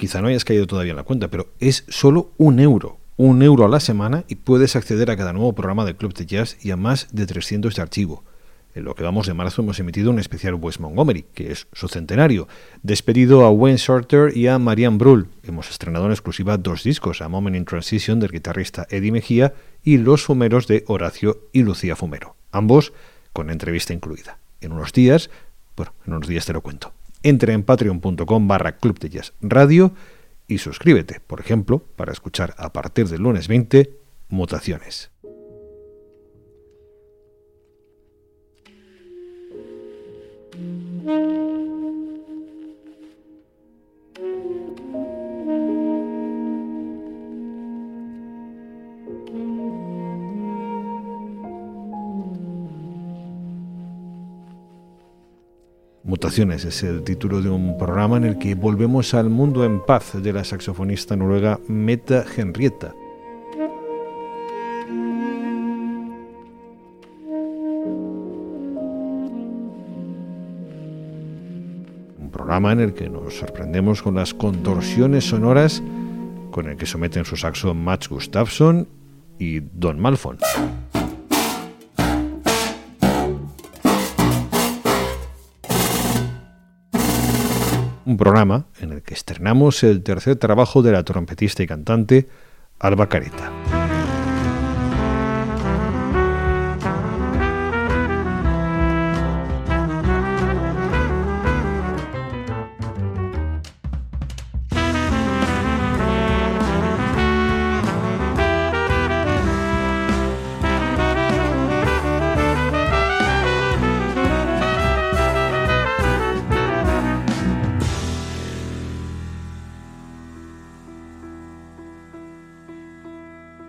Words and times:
quizá 0.00 0.22
no 0.22 0.28
hayas 0.28 0.46
caído 0.46 0.66
todavía 0.66 0.92
en 0.92 0.96
la 0.96 1.02
cuenta, 1.02 1.28
pero 1.28 1.48
es 1.60 1.84
solo 1.88 2.32
un 2.38 2.58
euro. 2.58 2.96
Un 3.18 3.42
euro 3.42 3.66
a 3.66 3.68
la 3.68 3.80
semana 3.80 4.24
y 4.28 4.36
puedes 4.36 4.74
acceder 4.74 5.10
a 5.10 5.16
cada 5.16 5.34
nuevo 5.34 5.52
programa 5.52 5.84
del 5.84 5.96
Club 5.96 6.14
de 6.14 6.24
Jazz 6.24 6.56
y 6.64 6.70
a 6.70 6.76
más 6.78 7.08
de 7.12 7.26
300 7.26 7.76
de 7.76 7.82
archivo. 7.82 8.24
En 8.74 8.84
lo 8.84 8.94
que 8.94 9.02
vamos 9.02 9.26
de 9.26 9.34
marzo 9.34 9.60
hemos 9.60 9.78
emitido 9.78 10.10
un 10.10 10.18
especial 10.18 10.54
Wes 10.54 10.80
Montgomery, 10.80 11.26
que 11.34 11.52
es 11.52 11.66
su 11.74 11.86
centenario. 11.88 12.48
Despedido 12.82 13.44
a 13.44 13.50
Wayne 13.50 13.76
Shorter 13.76 14.34
y 14.34 14.46
a 14.46 14.58
Marianne 14.58 14.96
Brull. 14.96 15.28
Hemos 15.42 15.68
estrenado 15.68 16.06
en 16.06 16.12
exclusiva 16.12 16.56
dos 16.56 16.82
discos, 16.82 17.20
A 17.20 17.28
Moment 17.28 17.56
in 17.56 17.66
Transition 17.66 18.20
del 18.20 18.30
guitarrista 18.30 18.86
Eddie 18.88 19.12
Mejía 19.12 19.52
y 19.84 19.98
Los 19.98 20.22
Fumeros 20.22 20.66
de 20.66 20.84
Horacio 20.86 21.42
y 21.52 21.62
Lucía 21.62 21.94
Fumero. 21.94 22.36
Ambos 22.52 22.94
con 23.34 23.50
entrevista 23.50 23.92
incluida. 23.92 24.38
En 24.62 24.72
unos 24.72 24.94
días, 24.94 25.28
bueno, 25.76 25.92
en 26.06 26.14
unos 26.14 26.28
días 26.28 26.46
te 26.46 26.54
lo 26.54 26.62
cuento. 26.62 26.94
Entra 27.22 27.52
en 27.52 27.62
patreon.com 27.62 28.48
barra 28.48 28.78
Club 28.78 28.98
de 28.98 29.22
Radio 29.42 29.92
y 30.46 30.58
suscríbete, 30.58 31.20
por 31.20 31.40
ejemplo, 31.40 31.84
para 31.96 32.12
escuchar 32.12 32.54
a 32.56 32.72
partir 32.72 33.08
del 33.08 33.22
lunes 33.22 33.46
20 33.46 33.98
Mutaciones. 34.28 35.10
Mutaciones 56.10 56.64
es 56.64 56.82
el 56.82 57.04
título 57.04 57.40
de 57.40 57.50
un 57.50 57.78
programa 57.78 58.16
en 58.16 58.24
el 58.24 58.36
que 58.36 58.56
volvemos 58.56 59.14
al 59.14 59.30
mundo 59.30 59.64
en 59.64 59.80
paz 59.80 60.20
de 60.20 60.32
la 60.32 60.42
saxofonista 60.42 61.14
noruega 61.14 61.60
Meta 61.68 62.24
Henrietta. 62.36 62.96
Un 72.18 72.30
programa 72.32 72.72
en 72.72 72.80
el 72.80 72.92
que 72.92 73.08
nos 73.08 73.34
sorprendemos 73.34 74.02
con 74.02 74.16
las 74.16 74.34
contorsiones 74.34 75.26
sonoras 75.26 75.80
con 76.50 76.68
el 76.68 76.76
que 76.76 76.86
someten 76.86 77.24
su 77.24 77.36
saxo 77.36 77.72
Mats 77.72 78.08
Gustafsson 78.08 78.88
y 79.38 79.60
Don 79.60 80.00
Malfon. 80.00 80.38
Un 88.10 88.16
programa 88.16 88.66
en 88.80 88.90
el 88.90 89.02
que 89.02 89.14
estrenamos 89.14 89.84
el 89.84 90.02
tercer 90.02 90.34
trabajo 90.34 90.82
de 90.82 90.90
la 90.90 91.04
trompetista 91.04 91.62
y 91.62 91.68
cantante 91.68 92.28
Alba 92.80 93.08
Careta. 93.08 93.79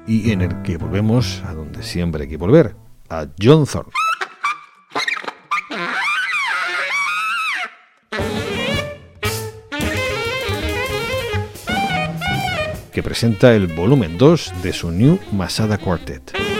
Y 0.08 0.32
en 0.32 0.42
el 0.42 0.62
que 0.62 0.78
volvemos 0.78 1.42
a 1.46 1.54
donde 1.54 1.84
siempre 1.84 2.24
hay 2.24 2.30
que 2.30 2.38
volver, 2.38 2.76
a 3.10 3.28
John 3.42 3.66
Thorne. 3.66 3.92
que 12.92 13.02
presenta 13.02 13.54
el 13.54 13.68
volumen 13.68 14.18
2 14.18 14.54
de 14.64 14.74
su 14.74 14.92
New 14.92 15.18
Masada 15.32 15.78
Quartet. 15.78 16.51